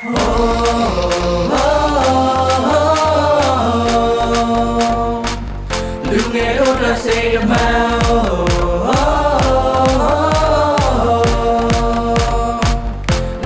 [0.00, 0.04] လူ
[6.34, 7.88] ငယ်တို့အတွက်စိတ်အမှန်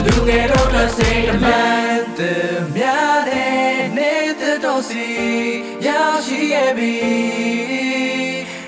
[0.05, 2.21] လူငယ်တို့အတွက်စိတ်အမှန်တ
[2.77, 5.09] များတဲ့နေတဲ့တော့စီ
[5.87, 6.97] ရောက်ရှိခဲ့ပြီ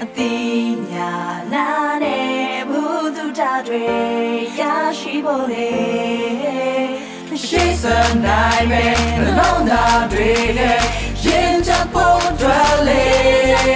[0.03, 0.35] အတိ
[0.91, 1.12] ညာ
[1.53, 1.69] နာ
[2.03, 2.82] နဲ့ဘု
[3.16, 3.85] သူတာတွေ
[4.61, 4.62] ရ
[4.98, 5.84] ရှိဖို့လေရှိ
[7.84, 10.80] စံနိုင်မဲ့နှလုံးသားတွေနဲ့
[11.24, 13.73] ရင်ချဖို့တွေ့လေ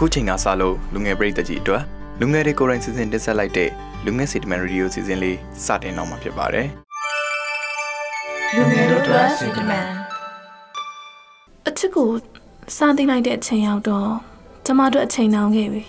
[0.00, 1.82] အခုချိန်ကစလို့လူငယ်ပရိသတ်ကြီးအတွက်
[2.20, 3.70] လူငယ်တွေကိုယ်တိုင်စီစဉ်တင်ဆက်လိုက်တဲ့
[4.04, 6.68] လူငယ်စီတမန်ရေဒီယိုစီစဉ်လေးစတင်တော့မှာဖြစ်ပါတယ်
[8.54, 9.86] လူငယ်တို့အတွက်စိတ်တမန်
[11.68, 12.08] အချစ်ကို
[12.76, 14.10] စတင်လိုက်တဲ့အချိန်ရောက်တော့
[14.66, 15.84] ကျမတို့အချိန်နှောင်းခဲ့ပြီ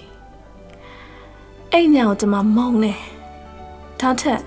[1.71, 2.99] အဲ့ညကိုကျမမုန်းတယ်
[3.99, 4.41] ဒါထက်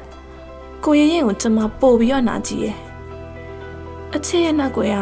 [0.85, 2.77] ကိုရင်ရင်ကိုကျမပို့ပြီးတော့နာကြည့်ရဲ့
[4.15, 4.99] အချစ်ရဲ့နောက်ကွယ်က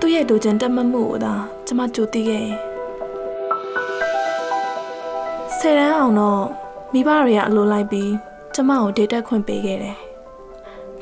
[0.00, 1.34] သူ့ရဲ့လူချင်းတက်မှတ်မှုကိုသာ
[1.66, 2.71] ကျမကြိုသိခဲ့ရင်
[5.66, 6.42] ဆယ်တန်းအောင်တော့
[6.92, 8.12] မိဘတွေကအလိုလိုက်ပြီး
[8.54, 9.98] ကျမကိုဒေတက်ခွင့်ပေးခဲ့တယ်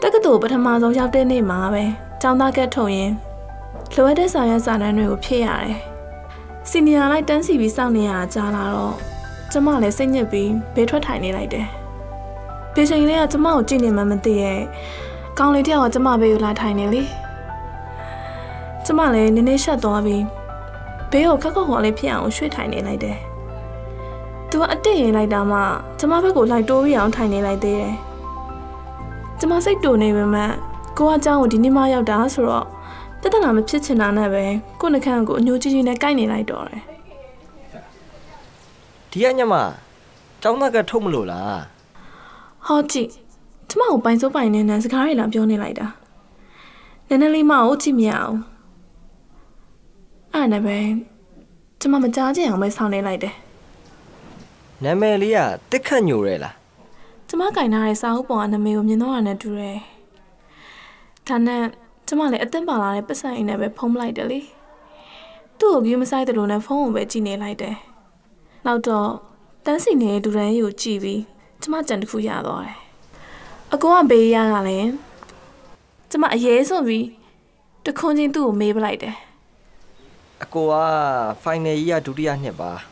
[0.00, 1.84] တက္ကသိုလ်ပထမဆုံးရောက်တဲ့နေ့မှာပဲ
[2.22, 3.12] ကျောင်းသားကက်ထုတ်ရင်
[3.94, 5.78] လိုအပ်တဲ့စာရွက်စာတမ်းတွေကိုဖြည့်ရတယ်။
[6.70, 8.94] စီနီယာလိုက်တန်းစီပြီးစောင့်နေရတာကြားလာတော့
[9.52, 11.66] ကျမလည်းစိတ်ညစ်ပြီးဘေးထွက်ထိုင်နေလိုက်တယ်။
[12.74, 14.60] ဒီချိန်လေးကကျမကိုကြည့်နေမှမသိရဲ့။
[15.38, 17.02] ကောင်းလေးတယောက်ကကျမဘေးကိုလာထိုင်နေလေ။
[18.84, 20.24] ကျမလည်းနည်းနည်းရှက်သွားပြီး
[21.10, 23.18] ဘေးကိုခက်ခက်ခေါ်လေးဖြစ်အောင်ရွှေ့ထိုင်နေလိုက်တယ်။
[24.49, 25.59] သူကအတစ်ရင်လိုက်တာမှ
[25.99, 27.95] ကျမဘက်ကိုလိုက်တိုးပြီးအောင်ထိုင်နေလိုက်သေးတယ်။
[29.39, 30.51] ကျမစိတ်တူနေပေမဲ့
[30.97, 32.65] ကိုကအเจ้าကိုဒီနေ့မှရောက်တာဆိုတော့
[33.21, 34.45] ပြဿနာမဖြစ်ချင်တာနဲ့ပဲ
[34.81, 36.81] ကိုယ့်နှခမ်းကိုအညိုကြီးကြီးနဲ့ကိုက်နေလိုက်တော့တယ်
[39.11, 39.53] ဒီကညမ
[40.41, 41.57] ကျောင်းသားကထုတ်မလို့လား
[42.13, 43.09] ။ဟောကြည့်
[43.69, 45.87] ကျမကိုပိုင်စိုးပိုင်နေနဲ့စကားတွေလာပြောနေလိုက်တာ။
[47.07, 48.37] နည်းနည်းလေးမအောင်ကြည့်မရအောင်။
[50.33, 50.77] အဲ့နဲ့ပဲ
[51.79, 53.35] ကျမမကြားချင်အောင်ပဲဆောင်းနေလိုက်တယ်
[54.84, 55.38] နာမည်လေးက
[55.70, 56.54] တစ်ခတ်ညိုရဲလား။
[57.28, 59.78] ကျမကင်ထားတဲ့စာအုပ်ပေါ်ကနာမည်ကိုမြင်တော့ရနဲ့တူတယ်။
[61.28, 61.62] ဒါနဲ့
[62.06, 64.40] ကျမလည်းအသင့်ပါလာတဲ့ပတ်စံအိမ်နဲ့ပဲဖုံးပလိုက်တယ်လေ။
[65.58, 67.76] သူ့ကိုကြည့်မဆိုင်တယ်လို့နဲ့ဖုန်းကိုပဲကြည့်နေလိုက်တယ်။
[68.66, 69.10] နောက်တော့
[69.64, 71.20] တန်းစီနေတဲ့ဒူရန်ကြီးကိုကြည့်ပြီး
[71.60, 72.76] ကျမကြံတစ်ခုရသွားတယ်။
[73.72, 74.90] အကောကဘေးရကလည်း
[76.10, 77.06] ကျမအရေးဆုံးပြီး
[77.86, 79.16] တခွန်းချင်းသူ့ကိုမေးပလိုက်တယ်
[80.42, 80.74] အကိုက
[81.42, 82.72] final year ဒုတိယနှစ်ပါ။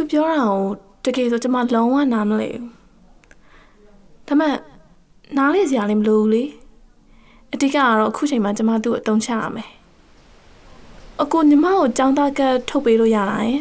[0.10, 0.62] ပြောတာကို
[1.04, 2.64] တကယ်ဆိုကျမလုံးဝနားမလဲဘူး။
[4.28, 4.54] ဒါမဲ့
[5.36, 6.44] နားလေစရာလည်းမလိုဘူးလေ။
[7.52, 9.70] အတိကကတော့အခုချိန်မှာကျမသူ့ကိုအတုံးချရမယ်။
[11.22, 13.60] အကိုညီမကိုចောင်းသားကတ်ထုတ်ပေးလို့ရလားယင်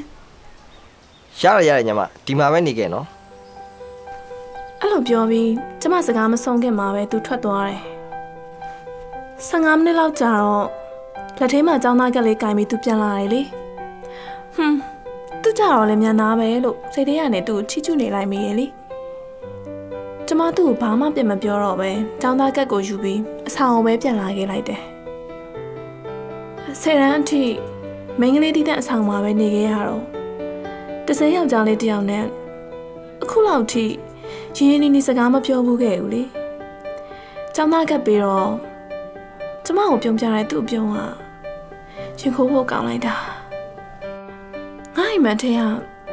[1.42, 5.50] ရရရတယ်ညမဒီမှာပဲနေခဲ့နော် ။အဲ့လိုပြောပြီး
[5.82, 7.82] ကျမစကားမဆုံးခင်မှာပဲသူထွက်သွားတယ်။
[9.48, 10.68] 15မိနစ်လောက်ကြာတော့
[11.40, 13.42] လက်ထဲမှာចောင်းသားကတ်လေးကင်ပြီးသူပြန်လာတယ်လေ။
[14.56, 14.89] ဟွန်း
[15.51, 18.67] သူကြတော့လည်းမြန်သားပဲလို့စိတ်ထဲကနေသူ့ကိုချီချူနေလိုက်မိရဲ့လေ။
[20.27, 21.91] ကျမသူ့ကိုဘာမှပြန်မပြောတော့ပဲ
[22.23, 24.81] ចောင်းသားကတ်ကိုယူပြီးအဆောင်ကိုပဲပြန်လာခဲ့လိုက်တယ်။
[26.81, 27.43] ဆယ်ရန်အထိ
[28.21, 30.05] မိန်းကလေးတီးတဲ့အဆောင်မှာပဲနေခဲ့ရတော့
[31.07, 32.25] တစင်းယောက်ျားလေးတစ်ယောက်နဲ့
[33.23, 33.85] အခုလောက်ထိ
[34.57, 36.23] ရင်းရင်းနှီးနှီးစကားမပြောဘူးခဲ့ဘူးလေ။
[37.55, 38.51] ကျောင်းသားကပ်ပြီးတော့
[39.65, 40.97] ကျမကိုပြုံးပြတဲ့သူ့ပြုံးက
[42.21, 43.17] ရင်ခိုးဖို့ကောင်းလိုက်တာ။
[45.01, 45.61] ငါ့အိမ်မက်ထဲက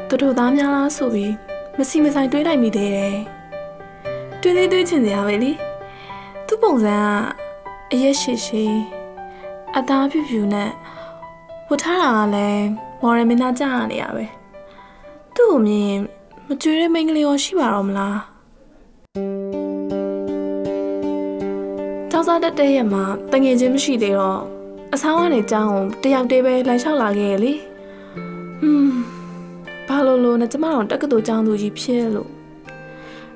[0.08, 1.34] တူတူသားများလားဆိုပြီး
[1.76, 3.16] မစီမဆိုင်တွေးလိုက်မိသေးတယ်။
[4.40, 5.52] တွေးသေးတွေးချင်စရာပဲလေ။
[6.46, 7.04] သူ့ပုံစံက
[7.92, 8.64] အရက်ရှိရှိ
[9.76, 10.70] အသားဖြူဖြူနဲ့
[11.68, 12.66] ဝတ်ထားတာကလည်း
[13.00, 14.24] မော်ရမင်းသားကြားရနေရပဲ။
[15.34, 16.00] သူ့ကိုမြင်ရင်
[16.46, 18.16] မကြွေတဲ့မိန်းကလေးရောရှိပါတော့မလား။
[22.10, 24.40] ကျောင်းစားတက်တဲ့ရက်မှာတငယ်ချင်းမရှိသေးတော့
[24.94, 27.54] အဆောင်ကနေကျောင်းကိုတယောက်တည်းပဲလမ်းလျှောက်လာခဲ့ရလေ။
[28.60, 28.92] ဟွန်း
[29.88, 32.30] ဘာလို့လို့နဲ့ကျမတို့တက္ကသိုလ်ကျောင်းသူကြီးဖြစ်လို့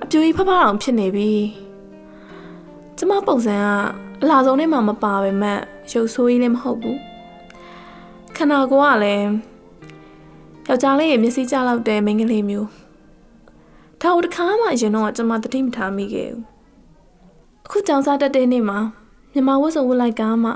[0.03, 1.33] အပြူကြီးဖဖအောင်ဖြစ်နေပြီ။
[2.99, 3.67] ကျမပုံစံက
[4.23, 5.59] အလားဆုံးနဲ့မှမပါပဲမဲ့
[5.93, 6.99] ရုပ်ဆိုးကြီးလည်းမဟုတ်ဘူး။
[8.37, 9.27] ခန္ဓာကိုယ်ကလည်း
[10.69, 12.69] ယောက်ျားလေးရဲ့မျက်စိကျလောက်တဲ့မိန်းကလေးမျိုး
[14.01, 16.45] ဒါကိုတစ်ခါမှအရင်တော့ကျွန်မသတိမထားမိခဲ့ဘူး
[17.65, 18.79] အခုကြောင်စားတက်တဲ့နေ့မှာ
[19.33, 20.51] မြမဝတ်စုံဝတ်လိုက်ကားမှ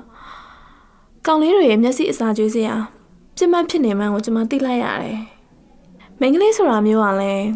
[1.27, 2.77] ကောင်လေးတွေရဲ့မျက်စိအစာကျွေးစရာ
[3.39, 5.21] ပြစ်မှတ်ဖြစ်နေမှန်းကိုကျွန်မသိလိုက်ရတယ်။
[6.21, 7.47] မိန်းကလေးဆိုတာမျိုးကလည်း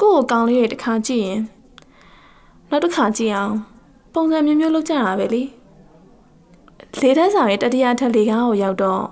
[0.00, 1.40] ကိုယ့်ကိုကောင်လေးတွေတစ်ခါကြည့်ရင်
[2.70, 3.54] နောက်တစ်ခါကြည့်အောင်
[4.12, 5.42] ပုံစံမျိုးမျိုးလုပ်ကြတာပဲလေ။
[7.00, 9.02] လေတန်းဆောင်ရဲ့တတိယထပ်လေကားကိုရောက်တော့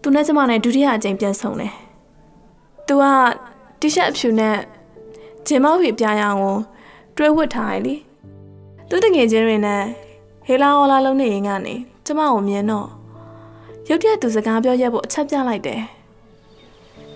[0.00, 1.72] သူနဲ့ကျမနဲ့ဒုတိယအကြိမ်ပြန်ဆုံတယ်။
[2.86, 3.04] तू က
[3.80, 4.56] တီရှပ်အဖြူနဲ့
[5.46, 6.56] ဂျင်မောက်ဖီပြားရအောင်ကို
[7.16, 7.94] တွဲဝတ်ထားရလေ။
[8.88, 9.82] သူတငယ်ချင်းတွေနဲ့
[10.46, 11.74] ဟေလာဟောလာလုံးနေရင်ကနေ
[12.06, 12.99] ကျမကိုမြင်တော့
[13.88, 15.80] ရုတ်တရက်သူစကားပြောရက်ဖို့အချက်ပြလိုက်တယ်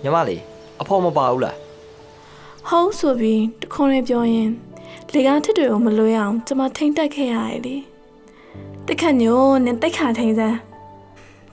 [0.03, 0.41] ညီမလေး
[0.81, 1.55] အဖေမပါဘူးလား။
[2.67, 4.49] ဟုတ်ဆိုပြီးတခွန်းလေးပြောရင်
[5.13, 7.75] လေကားထစ်တွေကိုမလွဲအောင်ကျမထိမ့်တက်ခဲ့ရတယ်လေ။
[8.87, 10.57] တက်ခတ်ညိုနဲ့တက်ခါထိန်စမ်း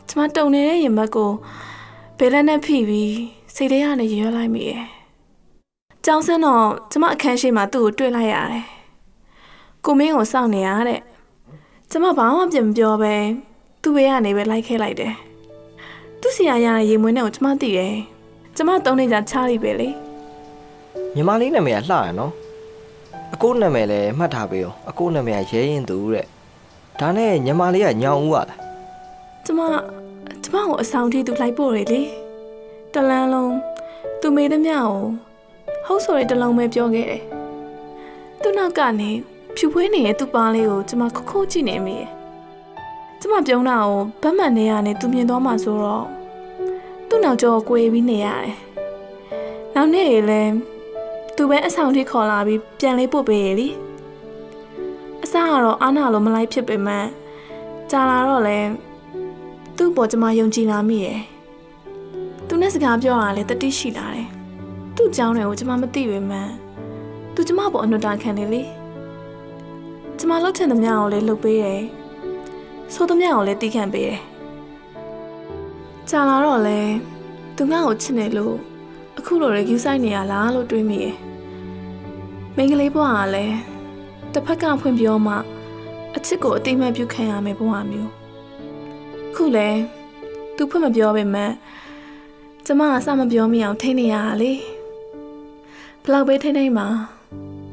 [0.09, 1.31] ကျမတုံနေတဲ့ရင်ဘတ်ကို
[2.19, 3.15] ဘယ်လက်နဲ့ဖိပြီး
[3.55, 4.85] စိတ်ထဲကနေရွရလိုက်မိရဲ့။
[6.05, 8.67] ကျောင်းစင်းတော့ကျမအခန်းရှိမှသူ့ကိုတွေ့လိုက်ရတယ်။
[9.85, 11.01] ကိုမင်းကိုစောင့်နေရတဲ့။
[11.91, 13.15] ကျမဘာမှပြန်မပြောပဲ
[13.83, 15.15] သူ့ဘေးကနေပဲလိုက်ခဲလိုက်တယ်။
[16.21, 17.95] သူ့စီရရတဲ့ရေမွေးနဲ့ကိုကျမသိတယ်။
[18.57, 19.89] ကျမတုံးနေကြချားလိပဲလေ။
[21.15, 22.33] ညီမလေးနာမည်ကလှရနော်
[23.35, 26.27] အကိုနာမည်လည်းမှတ်ထားပေးအောင်အကိုနာမည်ကရဲရင်သူတဲ့
[27.01, 28.59] ဒါနဲ့ညီမလေးကညောင်ဦးပါလား
[29.45, 29.61] ကျမ
[30.43, 32.03] ကျမကိုအဆောင်ထိသူလိုက်ပို့ရလေ
[32.95, 33.55] တလန်းလုံး
[34.21, 34.93] သူမေးသမျှကို
[35.87, 37.23] ဟုတ်ဆိုရတလုံးပဲပြောခဲ့တယ်
[38.43, 39.11] သူနောက်ကနေ
[39.57, 42.22] ဖြူဖွေးနေတဲ့သူ့ပါလေးကိုကျမခခုတ်ကြည့်နေမိရဲ့
[43.25, 46.07] ကျမပြုံးတာကိုဗတ်မှန်နေရနဲ့သူမြင်သွားမှဆိုတော့
[47.09, 48.55] သူ့နောက်ကျောကိုယ်ပြီးနေရတယ်
[49.75, 50.43] နောက်နေ့ရေလဲ
[51.37, 53.69] သူပဲအဆောင်ထိခေါ်လာပြီးပြန်လေးပို့ပေးရလေ
[55.25, 57.07] အစားကတော့အာနာလိုမလိုက်ဖြစ်ပေမဲ့
[57.91, 58.59] ကြာလာတော့လဲ
[59.77, 61.21] သူ့ပေါ်ကျမယုံကြည်လာမိရဲ့။
[62.49, 64.29] သူနဲ့စကားပြောတာလည်းတတိရှိလာတယ်။
[64.97, 66.49] သူ့ကြောင်းတွေကိုကျမမသိပေမဲ့
[67.35, 68.63] သူကျမပေါ်အနုတာခံနေလေ။
[70.19, 71.83] ကျမလှုပ်ချင်သမျှကိုလည်းလှုပ်ပေးတယ်။
[72.95, 74.21] ဆိုသမျှကိုလည်းတီးခံပေးတယ်။
[76.11, 76.81] ကြာလာတော့လဲ
[77.57, 78.57] သူငါ့ကိုချစ်နေလို့
[79.19, 81.15] အခုလိုရယူဆိုင်နေရလားလို့တွေးမိရဲ့။
[82.57, 83.57] မိန်းကလေးဘဝကလည်း
[84.33, 85.35] တစ်ဖက်ကဖွင့်ပြောမှ
[86.17, 88.11] အချစ်ကိုအတိအမှတ်ပြုခံရမယ်ဘဝမျိုး။
[89.35, 89.69] ခုလဲ
[90.57, 91.53] သူဖွင့်မပြောပေမဲ့
[92.67, 94.53] ကျမကစမပြောမိအောင်ထိနေရတာလေ
[96.03, 96.87] ဘလောက်ပဲထိနေမှာ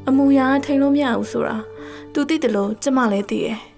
[0.08, 1.56] အမူအရာထိလို့မရဘူးဆိုတာ
[2.12, 3.69] သူသိတယ်လို့ကျမလည်းသိတယ်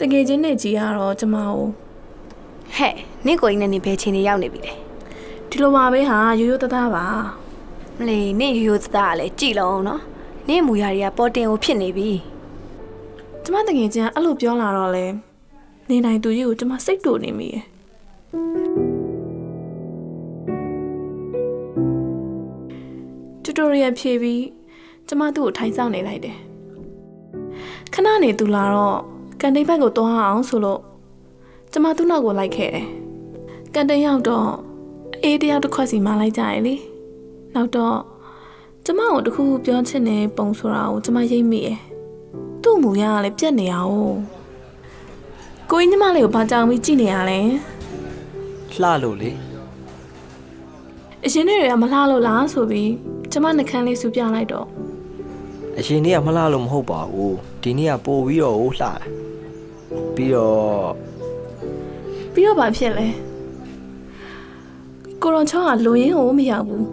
[0.00, 1.58] တကယ်ချင်းနဲ့ကြီးကတော့ကျမကို
[2.76, 2.94] ဟဲ့
[3.26, 4.74] နင့်ကိုကြီးနဲ့နေဘယ်ချိန်နေရောက်နေပြီလဲ
[5.50, 7.06] ဒီလိုပါပဲဟာရိုးရိုးသားသားပါ
[7.98, 10.00] မလီနင့်ရိုးရိုးသားသားကလည်းကြည်လုံးနော်
[10.48, 12.10] နင့်မူရတွေကပေါ်တင်ကိုဖြစ်နေပြီ
[13.42, 15.06] ကျမတကယ်ချင်းကအဲ့လိုပြောလာတော့လဲ
[15.88, 17.64] နေနိုင်သူကြီးကိုကျမစိတ်တူနေမိရဲ့
[23.44, 24.44] တူတိုရီယယ်ဖြည့်ပြီး
[25.08, 26.36] ကျမသူ့ကိုထိုင်ဆောင်နေလိုက်တယ်
[27.94, 29.09] ခဏနေသူလာတော့
[29.40, 30.80] ကန်တိန်ဘက်ကိုတွားအောင်ဆိုလို့
[31.72, 32.86] ကျမသူ့နောက်ကိုလိုက်ခဲ့တယ်
[33.74, 34.48] ကန်တိန်ရောက်တော့
[35.22, 36.74] အေးတယောက်တစ်ခွက်စီမလိုက်ကြရလေ
[37.54, 37.96] နောက်တော့
[38.84, 41.78] ကျမကိုတခုခုပြောချင်တဲ့ပုံဆိုတာကိုကျမရိပ်မိရဲ့
[42.62, 44.18] သူ့မူရကလည်းပြက်နေရအောင်
[45.70, 47.38] ကိုကြီးညီမလေးကိုဘာကြောင်ပြီးကြည့်နေရလဲ
[48.72, 49.30] လှလို့လေ
[51.24, 52.90] အရင်တွေကမလှလို့လားဆိုပြီး
[53.32, 54.66] ကျမနှကန်းလေးစူပြလိုက်တော့
[55.78, 58.92] အရင်နေ့ကမလှလို့မဟုတ်ပါဘူးဒီနေ့ကပို့ပြီးတော့ဟိုလှတာ
[60.14, 60.90] ပြီးတော့
[62.32, 63.08] ပြီးတော့ဘာဖြစ်လဲ
[65.22, 66.86] ကိုရွန်ချောကလူရင်းကိုမရောက်ဘူး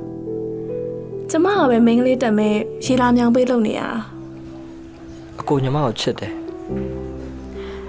[1.30, 4.00] ကျမကပဲမိန်းကလေးတက်မဲ့ရေလာမြောင်ပေးလုပ်နေရတာ
[5.40, 6.34] အကိုညီမကိုချစ်တယ်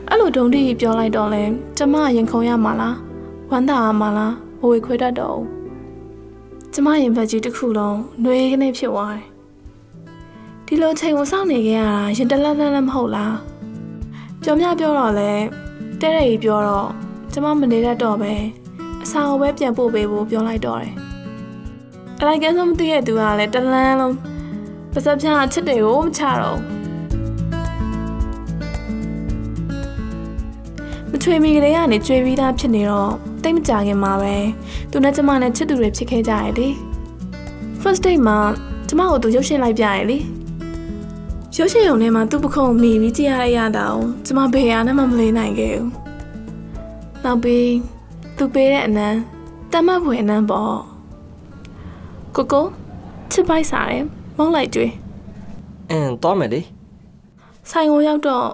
[0.09, 1.43] အဲ့လိုဒုံတိကြီးပြောလိုက်တော့လဲ
[1.79, 2.97] ကျမရင်ခုန်ရမှာလား
[3.50, 5.47] ဝမ်းသာရမှာလားမဝေခွဲတတ်တော့ဘူး
[6.73, 9.27] ကျမရင်ဘက်ကြီးတစ်ခုလုံးຫນွေကနေဖြစ်သွားတယ်
[10.67, 13.35] ဒီလိုချိန်ကိုစောင့်နေခဲ့ရတာရင်တလက်လက်လည်းမဟုတ်လား
[14.42, 15.30] ပြောမြပြောတော့လဲ
[16.00, 16.88] တဲ့တဲ့ကြီးပြောတော့
[17.33, 18.33] ကျမမနေတတ်တော့ပဲ
[19.02, 20.95] အစာကိုပဲပြန်ပို့ပေးဖို့ပြောလိုက်တော့တယ်
[22.21, 24.14] အလိုက်ကန်းဆုံးမသိရဲ့သူကလည်းတလန်းလုံး
[24.92, 26.59] ပါစပ်ဖြားအချစ်တွေကိုမချတော့
[31.11, 34.37] ဘူးမချွေမီကလေးကနေကြွေပြီးသားဖြစ်နေတော့တိတ်မကြခင်မှာပဲ
[34.90, 36.68] သူနဲ့ကျမနဲ့ချစ်သူတွေဖြစ်ခဲ့ကြရလေ
[37.80, 38.38] first date မှာ
[38.88, 40.18] ကျမကိုသူရုပ်ရှင်လိုက်ပြရလေ
[41.57, 45.90] ရုပ်ရှင်ရုံထဲမှာသူ့ပခုံးမိပြီးကြည့်ရရတာအောင်ကျမဘယ်ဟာနဲ့မှမလေးနိုင်ခဲ့ဘူး
[47.25, 47.71] နောက်ပြီး
[48.37, 49.19] သူပေးတဲ့အနမ်း
[49.73, 50.75] တတ်မှတ်ဖွယ်အနမ်းပေါ့
[52.37, 52.67] ကိုကို
[53.33, 54.05] ချစ်ပိုက်စားတယ်
[54.37, 54.93] မောင်းလိုက်ကြွေး
[55.90, 56.61] အင်းသွားမယ်လေ
[57.71, 58.47] ဆိုင်ကိုရောက်တော့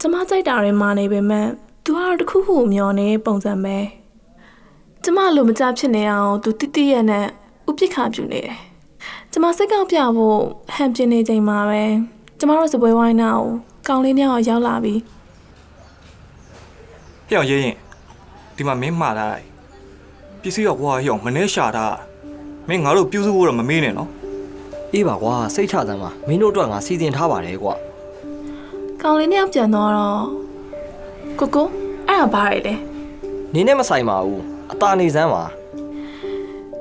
[0.00, 1.46] ကျမကြိုက်တာတွေမာနေပေမဲ့
[1.84, 3.76] သူကတော့တစ်ခုခုမျောနေပုံစံပဲ
[5.02, 7.26] ကျမလိုမကြဖြစ်နေအောင်သူတိတိရဲ့နဲ့
[7.68, 8.58] ဥပိ္ပခပြုနေတယ်
[9.32, 10.38] ကျမစိတ်ကောက်ပြဖို့
[10.74, 11.84] ဟန်ပြင်းနေချိန်မှာပဲ
[12.44, 13.46] ကျမတို့စပွဲဝိုင်းနာကို
[13.88, 15.00] ကောင်းလေးမြောက်ရောက်လာပြီး
[17.28, 17.76] ဟဲ့အောင်ရဲရင်
[18.56, 19.28] ဒီမှာမင်းမှားတာ
[20.42, 21.86] ပစ္စည်းတော့ကွာဟိအောင်မနှဲရှာတာ
[22.68, 24.10] မင်းငါတို့ပြုစုဖို့တော့မမေးနဲ့နော်
[24.92, 27.74] အေးပါကွာစိတ်ချစမ်းပါမင်းတို့အတွက်ငါစီစဉ်ထားပါတယ်ကွာ
[29.02, 29.90] ကောင်လေးနှစ်ယောက်ပြန်တော့
[31.38, 31.66] ကိုကို
[32.08, 32.74] အဲ့ဒါဘာရလဲ
[33.54, 35.44] နင်းနဲ့မဆိုင်ပါဘူးအตาနေစမ်းပါ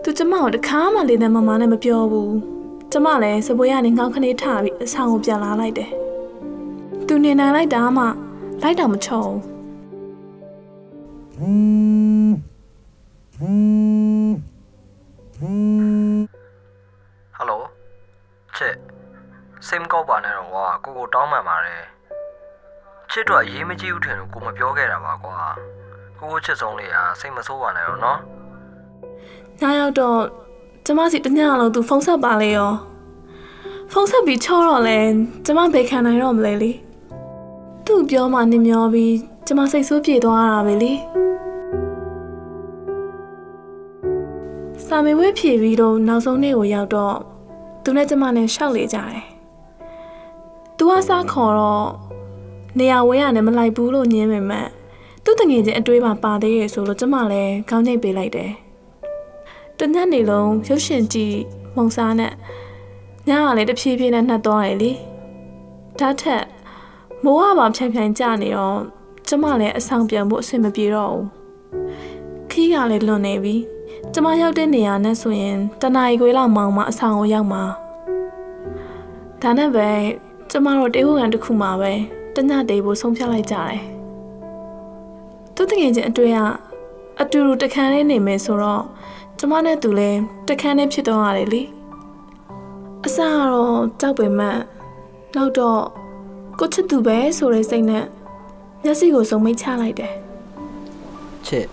[0.04, 2.53] သူကျမကိုတခါမှလေးနဲ့မမနဲ့မပြောဘူး
[2.96, 5.90] ကျမလည်းစပွဲကနေငေါက်ခနေထပြီးအဆောင်ကိုပြန်လာလိုက်တယ်
[7.08, 8.04] သူနေနိုင်လိုက်တာမှ
[8.62, 9.38] လိုက်တော့မချောဘူး
[17.38, 17.62] ဟယ်လို
[18.56, 18.76] ချစ်
[19.68, 21.84] စိတ်မကောက်ပါနဲ့တော့ကွာကိုကိုတောင်းပန်ပါတယ်
[23.12, 25.38] ချစ်တော့အရေးမကြီးဘူးထင်လို့ကိုမပြောခဲ့တာပါကွာ
[26.20, 28.20] ကိုကိုချစ်ဆုံးလေးอ่ะစိတ်မဆိုးပါနဲ့တော့နော်
[29.60, 30.43] ညရောက်တော့
[30.86, 32.72] ကျမစီတညလုံးသူဖုန်းဆက်ပါလေရော
[33.92, 35.00] ဖုန်းဆက်ပြီးချောတော့လဲ
[35.46, 36.72] ကျမဘေခံနိုင်တော့မလဲလေ
[37.86, 39.16] သူ့ပြောမှနင်မျောပြီး
[39.48, 40.94] ကျမစိတ်ဆိုးပြေသွားတာပဲလေ
[44.86, 47.16] စာမေဝဲဖြည့်ပြီးတော့နောက်ဆုံးနေ့ကိုရောက်တော့
[47.84, 49.24] သူနဲ့ကျမနဲ့ရှောက်လေကြတယ်
[50.78, 51.88] သူကစားခေါ်တော့
[52.80, 54.68] နေရာဝဲရနဲ့မလိုက်ဘူးလို့ညင်းပေမဲ့
[55.24, 58.63] သူ့တငယ်ချင်းအတွေးပါပါသေးရဲ့ဆိုလို့ကျမလည်းခေါင်းညိတ်ပေးလိုက်တယ်
[59.84, 61.38] တညက်နေလုံးရုပ်ရှင်ကြည့်
[61.76, 62.32] မုံစားနဲ့
[63.30, 64.92] ညကလည်းတဖြည်းဖြည်းနဲ့နှက်သွားတယ်လေ
[66.00, 66.46] ဒါထက်
[67.24, 68.80] မိုးကပါဖြန်ဖြန်ကြနေတော့
[69.28, 71.28] ကျမလည်းအဆောင်ပြန်ဖို့အဆင်မပြေတော့ဘူး
[72.52, 73.56] ခီးကလည်းလွန်နေပြီ
[74.14, 77.64] ကျမရောက်တဲ့နေရာနဲ့ဆိုရင်တနာရီခွေလောက်မောင်မှအဆောင်ကိုရောက်မှာ
[79.42, 79.90] ဒါနဲ့ပဲ
[80.52, 81.92] ကျမတို့တေးဟိုကန်တစ်ခုမှပဲ
[82.36, 83.80] တညတေးဖို့ဆုံးဖြတ်လိုက်ကြတယ်
[85.56, 86.40] သူတငယ်ချင်းအတွေ့က
[87.22, 88.84] အတူတူတခန်းလေးနေမယ်ဆိုတော့
[89.40, 91.62] ကျမနဲ့သူလည်းတခန်းနဲ့ဖြစ်သွားရတယ်လေ
[93.06, 94.58] အစကတော့ကြောက်ပေမဲ့
[95.36, 95.82] နောက်တော့
[96.60, 98.06] ကိုချစ်သူပဲဆိုတဲ့စိတ်နဲ့
[98.84, 100.14] မျက်စိကိုစုံမိတ်ချလိုက်တယ်
[101.46, 101.68] ချစ်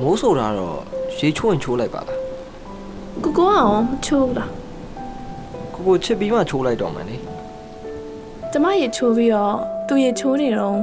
[0.00, 0.78] မိုးဆိုတာတော့
[1.18, 2.18] ရေချိုးရင်ချိုးလိုက်ပါလား
[3.24, 4.50] ကိုကိုကရောမချိုးဘူးလား
[5.74, 7.16] ကိုကိုချစ်ပြီးမှချိုးလိုက်တော့မယ်လေ
[8.52, 9.56] ကျမရေချိုးပြီးတော့
[9.88, 10.78] သူရေချိုးနေတော့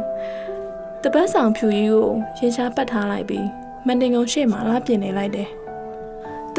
[1.03, 2.07] တပတ်ဆောင်ဖြူကြီးကို
[2.39, 3.47] ရေရှားပတ်ထားလိုက်ပြီး
[3.85, 5.49] မန်တင်ကုံရှေ့မှာလာပြင်နေလိုက်တယ်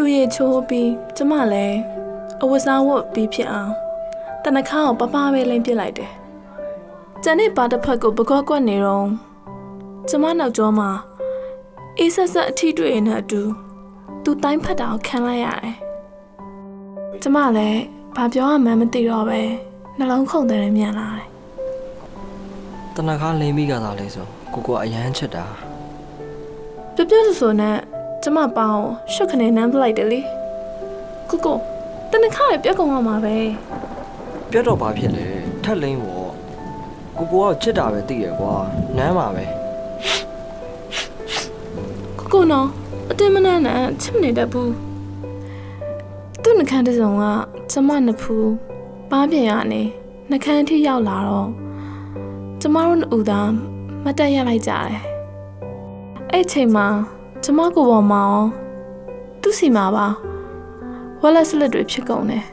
[0.00, 1.78] သူရေချိုးပြီးကျမလည်း
[2.42, 3.72] အဝတ်စားဝတ်ပြီးဖြစ်အောင်
[4.44, 6.12] တနခါကိုပပပဲလိမ့်ပစ်လိုက်တယ်
[7.22, 9.06] ကျန်တဲ့ပါတစ်ဖက်ကိုပကော့ကွက်နေတော့
[10.08, 10.90] ကျမနောက်ကျောမှာ
[11.98, 13.42] အေးဆက်ဆက်အထီးတွေ့နေတဲ့အတူ
[14.24, 15.76] သူတိုင်းဖတ်တာကိုခံလိုက်ရတယ်
[17.22, 17.80] ကျမလည်း
[18.16, 19.40] ဘာပြောရမှန်းမသိတော့ပဲ
[19.98, 21.28] နှလုံးခုန်တယ်မြန်လာတယ်
[22.94, 25.44] တနခါလိမ့်ပြီးကြတာလေဆိုကိုကိုအရန်ချစ်တာ
[26.94, 27.76] ပြပြဆူဆူနဲ့
[28.22, 30.20] ကျမပေါင်းရှုပ်ခနေနမ်းပလိုက်တယ်လေ
[31.30, 31.58] ကိုကို
[32.10, 33.36] တနခါရပြက်ကုန်ရမှာပဲ
[34.50, 35.26] ပြတ်တော့ဘာဖြစ်လဲ
[35.64, 36.30] ထက်လိမ့်ပေါ့
[37.16, 38.54] ကိုကိုကချစ်တာပဲသိရကွာ
[38.96, 39.44] နမ်းပါပဲ
[42.18, 42.68] ကိုကိုနော်
[43.10, 44.72] အတင်းမနှမ်းနဲ့ချစ်မနေတတ်ဘူး
[46.42, 47.24] သူ့နှခမ်းတစ်စုံက
[47.72, 48.50] ကျမနှစ်ဖူး
[49.10, 49.82] ပါးပြင်ရနေ
[50.30, 51.48] နှခမ်းထိရောက်လာတော့
[52.60, 53.40] ကျမတို့နှစ်ဦးသာ
[54.04, 55.02] မတ်တက်ရလိုက်ကြတယ်
[56.32, 56.86] အဲ့အချိန်မှာ
[57.44, 58.44] ကျမကိုပေါ်မှာရော
[59.42, 60.06] သူ့စီမှာပါ
[61.20, 62.44] ဝက်လက်စလက်တွေဖြစ်ကုန်တယ်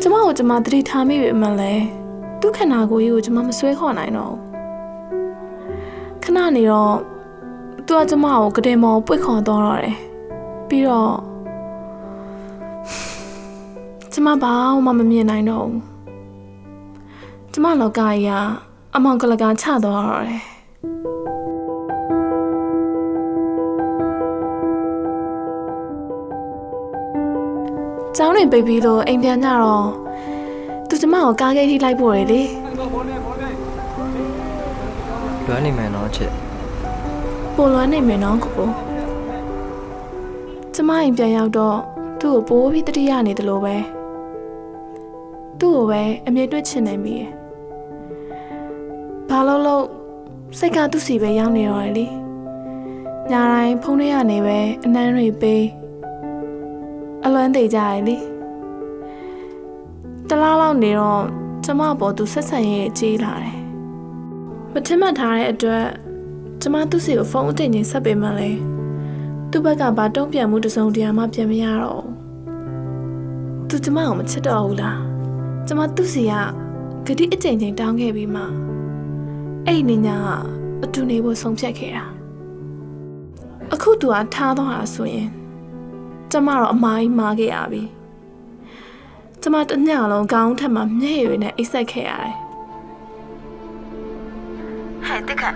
[0.00, 1.72] ကျမကိုကျမသတိထားမိပြီအမှန်လဲ
[2.40, 4.40] သူ့ခန္ဓာကိုယ်ကြီးကိုကျမမဆွဲခေါ်နိုင်တော့ဘူး
[6.22, 6.94] ခဏနေတော့
[7.86, 9.96] သူကကျမကိုကတင်မော်ပွတ်ခေါ်သွားတော့တယ်
[10.68, 11.14] ပြီးတော့
[14.12, 14.52] ကျမဘာ
[14.84, 15.82] မှမမြင်နိုင်တော့ဘူး
[17.52, 18.30] ကျမလောကကြီးက
[18.94, 20.49] အမောင်ကလကချသွားတော့တယ်
[28.22, 29.86] ကျောင်းတွင်ပိတ်ပြီးလို့အိမ်ပြန်ကြတော့
[30.88, 32.42] သူကျမကိုကားဂိတ်ထိလိုက်ပို့တယ်လေ
[35.46, 36.30] လွမ်းနေမယ်နော်ချစ်
[37.54, 38.68] ပိုလွမ်းနေမယ်နော်ကိုကို
[40.74, 41.76] ကျမအိမ်ပြန်ရောက်တော့
[42.20, 43.76] သူ့ကိုပိုးပြီးတတိယနေတယ်လို့ပဲ
[45.60, 47.30] သူ့ကိုပဲအမြဲတွေ့ချင်နေမိရဲ့
[49.28, 49.84] ဘာလို့လို့
[50.58, 52.06] စိတ်ကသူ့စီပဲရောက်နေတော့လေ
[53.30, 55.79] ညာတိုင်းဖုန်းထဲကနေပဲအနှမ်းတွေပေးအလွ
[57.42, 58.16] မ်းသေးကြရလေ
[60.28, 61.24] တလားလောက်နေတော့
[61.64, 63.58] ကျမပေါ်သူဆက်ဆံရေးကြီးလာတယ်
[64.72, 65.86] မထင်မှတ်ထားတဲ့အတွက်
[66.62, 68.50] ကျမသူ့စီကိုဖုန်းအတင်ချင်းဆက်ပေးမှလဲ
[69.50, 75.00] သူ့ဘက်ကဘာတုံ့ပြန်မှုတစ်စုံတရာမှပြန်မရတော့ဘူးသူကျမကိုမချစ်တော့ဘူးလား
[75.66, 76.32] ကျမသူ့စီက
[77.06, 78.42] ဂတိအကျဉ်းချင်းတောင်းခဲ့ပြီးမှ
[79.66, 80.28] အဲ့ဒီညက
[80.84, 82.04] အတူနေဖို့ဆုံးဖြတ်ခဲ့တာ
[83.72, 85.28] အခုသူကထားတော့တာဆိုရင်
[86.32, 87.82] ကျမတော့အမားကြီးမားခဲ့ရပြီ
[89.42, 92.34] ကျမတညလုံးခေါင်းထက်မှမျက်ရည်တွေနဲ့အိတ်ဆက်ခဲ့ရတယ်
[95.06, 95.54] ဟဲ့တက်ခတ်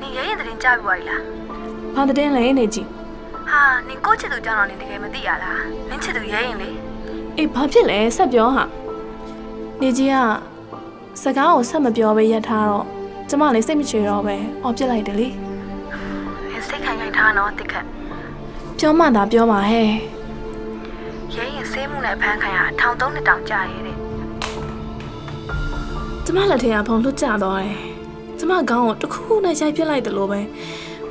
[0.00, 1.22] နေရရင်တရင်ကြပြီွားလား
[1.94, 2.88] ဘာတဲ့လဲနေကြည့်
[3.50, 6.70] ဟာနင်ကိုချစ်သူကြောင့်တော့နင်တကယ်မသိရလားနင်ချစ်သူရဲရင်လေ
[7.36, 8.64] အေးဘာဖြစ်လဲဆက်ပြောဟာ
[9.80, 10.16] နေကြီးက
[11.22, 12.86] စကားကိုဆက်မပြောဘဲရပ်ထားတော့
[13.28, 15.28] ကျမလည်းစိတ်မချေတော့ပဲအော်ပြစ်လိုက်တယ်လေ
[16.50, 17.97] နင်စိတ်ခိုင်ခိုင်ထားနော်တစ်ခက်
[18.80, 19.86] ပြောမှသာပြောပါဟဲ့
[21.34, 23.96] ရဲရင်ဆေးမှုနဲ့ဖမ်းခံရထောင်သုံးနှစ်တောင်ကြာရဲတဲ့
[26.24, 27.76] ကျမလက်ထဲကဖုံလွတ်ကျသွားတယ်
[28.38, 30.40] ကျမခေါင်းကိုတစ်ခုနဲ့ရိုက်ပြစ်လိုက်တယ်လို့ပဲ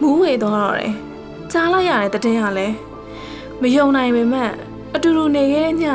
[0.02, 0.94] မူးဝေသွားတော့တယ်
[1.52, 2.76] ကြားလိုက်ရတဲ့တဲ့င်းကလည်း
[3.62, 4.50] မယုံနိုင်ပေမဲ့
[4.96, 5.86] အတူတူနေခဲ့တဲ့ည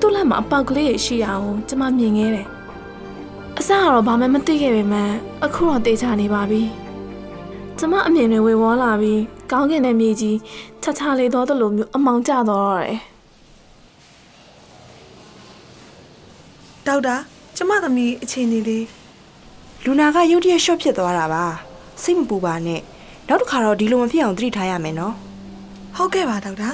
[0.00, 2.48] သူ့လက်မှာအပေါက်ကလေးရရှိတာကိုကျမမြင်ခဲ့တယ်
[3.58, 5.10] အစကတော့ဘာမှမသိခဲ့ပေမဲ့
[5.44, 6.62] အခုတော့တေချာနေပါပြီ
[7.78, 10.38] ကျမအမြင်တွေဝေဝေါလာပြီးကောင်းကင်တဲ့မြေကြီး
[10.82, 12.98] ချာချာလေးတော့တယ်လို့မျိုးအမောင်ကျသွားတော့တယ်
[16.86, 17.16] ဒေါက်တာ
[17.56, 18.86] ကျမသမီးအခြေအနေလေး
[19.84, 21.44] လူနာကရုတ်တရက်ရှော့ဖြစ်သွားတာပါ
[22.02, 22.80] စိတ်မပူပါနဲ့
[23.28, 25.14] နောက်တစ်ခါတော့ဒီလိုမဖြစ်အောင်သတိထားရမယ်နော်
[25.96, 26.70] ဟုတ်ကဲ့ပါဒေါက်တာ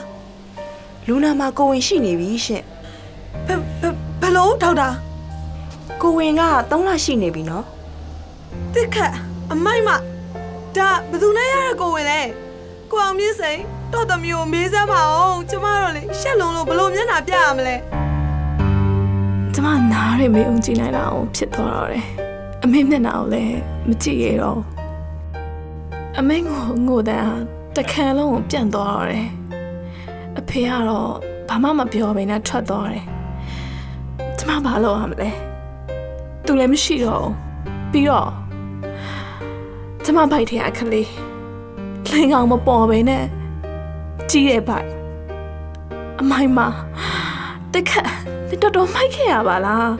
[1.09, 2.65] လူနာမှာကိုဝင်ရှိနေပြီရှင့်
[3.47, 4.89] ဘယ်ဘယ်ဘယ်လို့ဒေါက်တာ
[6.03, 7.65] ကိုဝင်က3လရှိနေပြီနော်
[8.75, 9.13] တစ်ခက်
[9.53, 9.91] အမိုက်မ
[10.77, 12.21] ဒါဘယ်သူနဲ့ရရကိုဝင်လဲ
[12.91, 13.59] ကိုအောင်မြင့်စိန်
[13.93, 17.77] တော့သမီးကိုမေးစမ်းပါအောင်ကျမတို့လေရှက်လုံးလို့ဘလို့မျက်နှာပြရမလဲ
[19.55, 22.07] ကျမနားရမေးအောင်ကြည့်နိုင်တာအောင်ဖြစ်သွားတော့တယ်
[22.63, 23.57] အမေမျက်နှာကိုလည်း
[23.89, 24.67] မကြည့်ရတော့ဘူး
[26.19, 27.35] အမေငိုငိုတဲ့ဟာ
[27.77, 29.27] တစ်ခါလုံးကိုပြန့်သွားတော့တယ်
[30.39, 31.13] အဖေကတော့
[31.49, 33.05] ဘာမှမပြောဘဲနဲ့ထွက်သွားတယ်
[34.39, 35.31] ကျမဘာလုပ်ရမလဲ
[36.47, 37.35] သူလည်းမရှိတော့ဘူး
[37.93, 38.31] ပြီးတော့
[40.05, 41.09] ကျမဘိုက်ထဲအခလေး
[42.11, 43.25] လင်ကောင်မပေါ်ဘဲနဲ့
[44.31, 44.89] ကြီးတဲ့ဘိုက်
[46.21, 46.59] အမိုင်မ
[47.73, 48.07] တက်ခတ်
[48.49, 49.93] ဒီတော်တော်မိုက်ခဲ့ရပါလား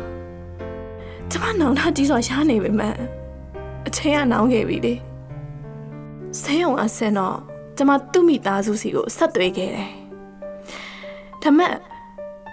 [1.31, 2.95] ကျမနောင်တာကြီးစွာရှားနေပေမဲ့
[3.87, 4.95] အချိန်ကနောင်ခဲ့ပြီလေ
[6.41, 7.37] ဆဲအောင်အဆင်တော့
[7.77, 9.89] ကျမသူ့မိသားစုစီကိုဆက်သွေးခဲ့တယ်
[11.43, 11.73] ဒါမဲ့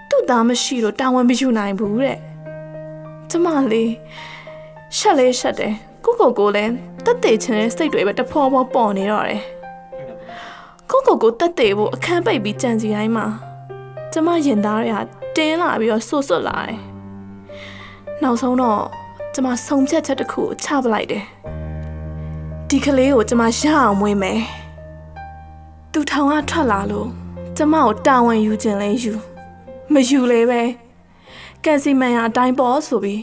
[0.09, 2.17] သူ့သားမရှိတော့တာဝန်မယူနိုင်ဘူးတဲ့
[3.29, 3.91] ကျမလေး
[4.97, 5.73] ရှက်လေးရှက်တယ်
[6.05, 6.73] ကိုကိုကိုလည်း
[7.07, 9.41] တက်သေးချင်တဲ့စိတ်တွေပဲတဖောဖောပေါ်နေတော့တယ်
[10.89, 13.25] ကိုကိုကိုတက်သေးဖို့အခန်းပိတ်ပြီးကြံစီတိုင်းမှာ
[14.11, 14.99] ကျမရင်သားတွေက
[15.35, 16.77] တင်းလာပြီးတော့ဆူဆွတ်လာတယ်။
[18.23, 18.81] နောက်ဆုံးတော့
[19.33, 21.23] ကျမဆုံးဖြတ်ချက်တစ်ခုကိုချပလိုက်တယ်။
[22.69, 24.39] ဒီကလေးကိုကျမရအောင်မွေးမယ်။
[25.91, 27.09] သူထောင်ကထွက်လာလို့
[27.57, 29.13] ကျမကိုတာဝန်ယူခြင်းလဲယူ
[29.93, 30.61] မယူလဲပဲ
[31.63, 33.21] ကန်စီမန်ရအတိုင်းပေါ်ဆိုပြီး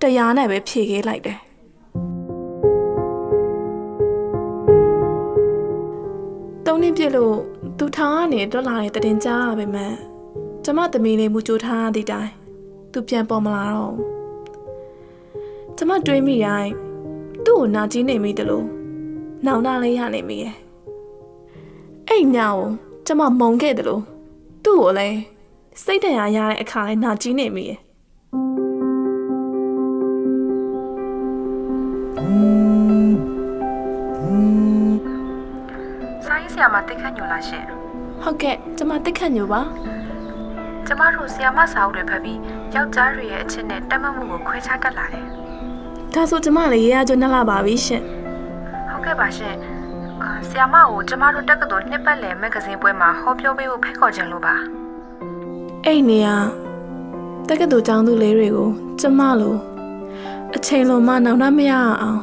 [0.00, 1.40] တရားနဲ့ပဲဖြေခဲ့လိုက်တယ်။
[6.90, 7.36] သုံးနှစ်ပြည့်လို့
[7.78, 9.94] သူထောင်ကနေတွက်လာတဲ့တည်င်းကြားရပါမယ်။
[10.64, 12.30] ကျမသမီးလေးမူကြိုထားသည့်တိုင်
[12.92, 14.06] သူပြန်ပေါ်မလာတော့ဘူး။
[15.76, 16.72] ကျမတွေးမိတိုင်း
[17.44, 18.66] သူ့ကိုနာကျင်နေမိတယ်လို့
[19.46, 20.54] နောင်နာလေးရနေမိရဲ့။
[22.08, 22.56] အဲ့ညကို
[23.06, 24.02] ကျမမုံခဲ့တယ်လို့
[24.64, 25.18] သူ့ကိုလည်း
[25.84, 27.80] စိတ်တရားရတဲ့အခါလေးနာကျင်နေမိရဲ့။
[36.60, 37.64] ရေးဆရာမတိတ်ခတ်ညိုလားရှင်
[38.22, 39.60] ဟုတ်ကဲ့ကျမတက်ခတ်ညိုပါ
[40.86, 42.38] ကျမတို့ဆရာမစာအုပ်တွေဖတ်ပြီး
[42.74, 45.24] ယောက်ျားတွေရဲ့အချစ်နဲ့တက်မှတ်မှုကိုခွဲခြားတတ်လာတယ်
[46.14, 48.02] ဒါဆိုကျမလည်းရေရကြွနှက်လာပါပြီရှင်
[48.90, 49.54] ဟုတ်ကဲ့ပါရှင်
[50.22, 54.54] အာဆရာမကိုကျမတို့တက္ကသိုလ်နှစ်ပတ်လည်မဂ္ဂဇင်းပွဲမှာဟောပြောပေးဖို့ဖိတ်ခေါ်ခြင်းလို့ပါ
[55.84, 56.28] အဲ့နေရ
[57.48, 58.70] တက္ကသိုလ်ကျောင်းသူလေးတွေကို
[59.00, 59.56] ကျမလို
[60.54, 62.20] အချိန်လုံးမနောင်တမရအောင်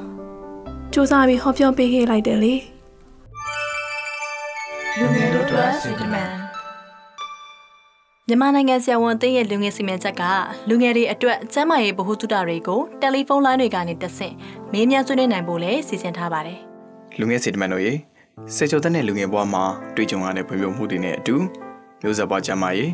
[0.94, 2.56] စူးစမ်းပြီးဟောပြောပေးခဲ့လိုက်တယ်လေ
[5.00, 6.32] လူငယ်တို့အတွက်စီတမန်
[8.28, 10.24] မြန်မာနိုင်ငံဆရာဝန်အသင်းရဲ့လူငယ်စီမံချက်က
[10.70, 14.34] လူငယ်တွေအတွက်ကျန်းမာရေးဗဟုသုတတွေကိုတယ်လီဖုန်းလိုင်းတွေကနေတဆင့်
[14.74, 16.60] မေးမြန်းဆွေးနွေးနိုင်ဖို့လည်းစီစဉ်ထားပါတယ်
[17.20, 17.94] လူငယ်စီတမန်တို့ရေ
[18.56, 19.64] စေချိုတဲ့နဲ့လူငယ်ဘဝမှာ
[19.96, 21.36] တွေ့ကြုံရတဲ့ဖွံ့ဖြိုးမှုတွေနဲ့အတူ
[22.02, 22.90] မျိုးဆက်ပွားကျန်းမာရေး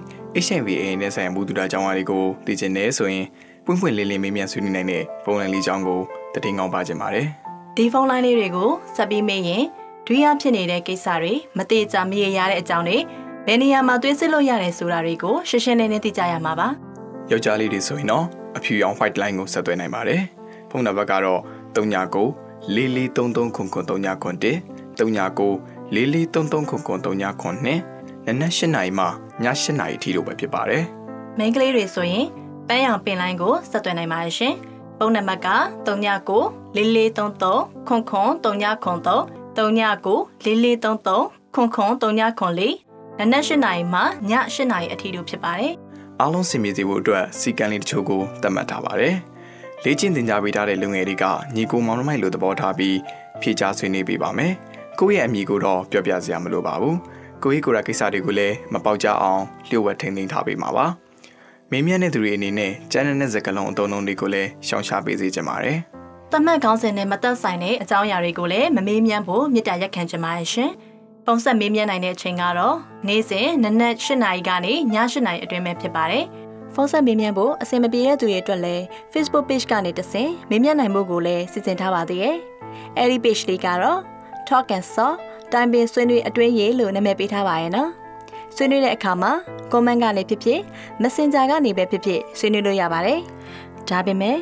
[0.46, 3.26] HIV AIDS နဲ့ဆိုင်ရာမှုတူတာကြောင်းအားတွေကိုသိချင်နေဆိုရင်
[3.66, 6.00] ပွင့်ပွင့်လင်းလင်းမေးမြန်းဆွေးနွေးနိုင်တဲ့ဖုန်းလိုင်းလေးကြောင်းကို
[6.44, 7.28] တည်ငောင်းပါခြင်းပါတယ်။
[7.78, 9.63] ဒီဖုန်းလိုင်းလေးတွေကိုဆက်ပြီးမေးရင်
[10.08, 12.98] ဒွေရဖြစ်နေတဲ့ကိစ္စတွေမတိကျမရေရာတဲ့အကြောင်းတွေ
[13.46, 16.68] ဘယ်နေရာမှာသွေးစစ်လို့ရတယ်ဆိုတာတွေကိုရှင်းရှင်းလင်းလင်းသိကြရမှာပါ။
[17.32, 18.26] ယောက်ျားလေးတွေဆိုရင်တော့
[18.58, 20.22] အဖြူရောင် white line ကိုဆက်သွယ်နိုင်ပါတယ်။
[20.70, 21.42] ဖုန်းနံပါတ်ကတော့
[21.76, 22.28] 39
[22.76, 24.52] 44330039
[24.98, 25.50] 39
[25.96, 27.80] 44330039နဲ့
[28.26, 29.08] နနက်၈နာရီမှည
[29.44, 29.46] ၈
[29.80, 30.84] နာရီထိလိုပဲဖြစ်ပါတယ်။
[31.38, 32.26] မိန်းကလေးတွေဆိုရင်
[32.68, 34.54] ပန်းရောင်ပင်လိုင်းကိုဆက်သွယ်နိုင်ပါတယ်ရှင်။
[34.98, 35.50] ဖုန်းနံပါတ်က
[35.86, 36.39] 39
[36.76, 45.74] 44330039 3994 4433ခွန်ခွန်3904နနက်၈နာရီမှည၈နာရီအထိတို့ဖြစ်ပါတယ်။
[46.20, 49.16] အားလုံးစင်မြေစီဖို့အတွက်စီကံလေးတချို့ကိုသတ်မှတ်ထားပါတယ်။
[49.84, 52.98] လေ့ကျင့်သင်ကြားပေးထားတဲ့လူငယ်တွေကညီကိုမောင်နှမိုက်လိုသဘောထားပြီး
[53.42, 54.54] ဖြေကြားဆွေးနွေးပေးပါမယ်။
[55.00, 56.96] ကိုယ့်ရဲ့အမိကိုတော့ပြောပြစရာမလိုပါဘူး။
[57.44, 60.86] ကိုယ့်ကိုယ်ရာကိစ္စတွေကိုလည်းမပေါက်ကြအောင်လျှို့ဝှက်ထိန်းသိမ်းထားပေးပါပါ။
[61.72, 65.80] မင်းမြတ်တဲ့သူတွေအနေနဲ့ကျန်းတဲ့စကလုံးအတုံးုံတွေကိုလည်းရှောင်ရှားပေးစေချင်ပါတယ်။
[66.34, 70.72] တမတ်ကောင်းစင်နဲ့မသက်ဆိုင်တဲ့အကြောင်းအရာတွေကိုလည်းမမေးမြန်းဖို့မြစ်တာရက်ခံချင်ပါတယ်ရှင်။
[71.26, 76.26] ပုံဆက်မေးမြန်းနိုင်တဲ့အချိန်ကတော့နေ့စဉ်နနက်၈နာရီကနေည၈နာရီအတွင်းပဲဖြစ်ပါတယ်။
[76.74, 82.38] ဖုန်းဆက်မေးမြန်းဖို့အဆင်မပြေတဲ့သူတွေအတွက်လည်း Facebook page ကနေတဆင်မေးမြန်းနိုင်မှုကိုလည်းစီစဉ်ထားပါသေးတယ်။
[82.98, 84.00] အဲဒီ page လေးကတော့
[84.48, 85.12] Talk and Saw
[85.52, 87.89] တိုင်ပင်ဆွေးနွေးအတွင်းရေးလို့နာမည်ပေးထားပါရဲ့နော်။
[88.56, 89.32] ဆွေးနွေးတဲ့အခါမှာ
[89.72, 90.60] comment ကနေဖြစ်ဖြစ်
[91.02, 93.19] Messenger ကနေပဲဖြစ်ဖြစ်ဆွေးနွေးလို့ရပါတယ်။
[93.89, 94.38] ဒါပေမဲ့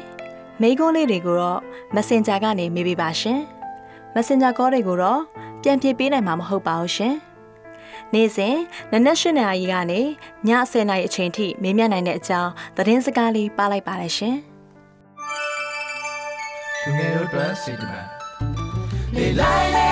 [0.61, 1.59] မိကုန်းလေးတွေကိုတော့
[1.95, 3.39] Messenger ကနေမေးပေးပါရှင်။
[4.15, 5.21] Messenger call တွေကိုတော့
[5.61, 7.15] ပြန်ဖြေပေးနိုင်မှာမဟုတ်ပါဘူးရှင်။
[8.13, 8.55] နေ့စဉ်
[8.91, 14.35] နနက်၈နာရီကနေည10နာရီအချိန်ထိမေးမြန်းနိုင်တဲ့အကြောင်းသတင်းစကားလေးပါလိုက်ပါတယ်ရှင်။
[16.81, 18.07] သူငယ်တို့အတွက်စီတမန်
[19.15, 19.90] လေလိုက်